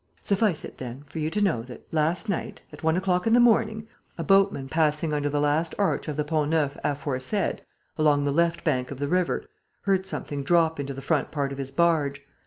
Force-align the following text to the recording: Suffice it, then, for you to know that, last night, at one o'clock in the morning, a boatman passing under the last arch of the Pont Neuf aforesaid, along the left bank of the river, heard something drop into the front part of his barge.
Suffice 0.23 0.65
it, 0.65 0.79
then, 0.79 1.03
for 1.03 1.19
you 1.19 1.29
to 1.29 1.43
know 1.43 1.61
that, 1.61 1.83
last 1.93 2.27
night, 2.27 2.63
at 2.73 2.81
one 2.81 2.97
o'clock 2.97 3.27
in 3.27 3.33
the 3.33 3.39
morning, 3.39 3.87
a 4.17 4.23
boatman 4.23 4.67
passing 4.67 5.13
under 5.13 5.29
the 5.29 5.39
last 5.39 5.75
arch 5.77 6.07
of 6.07 6.17
the 6.17 6.23
Pont 6.23 6.49
Neuf 6.49 6.75
aforesaid, 6.83 7.61
along 7.99 8.23
the 8.23 8.31
left 8.31 8.63
bank 8.63 8.89
of 8.89 8.97
the 8.97 9.07
river, 9.07 9.45
heard 9.83 10.07
something 10.07 10.41
drop 10.41 10.79
into 10.79 10.95
the 10.95 11.03
front 11.03 11.29
part 11.29 11.51
of 11.51 11.59
his 11.59 11.69
barge. 11.69 12.21